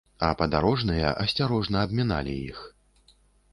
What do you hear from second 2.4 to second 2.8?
іх.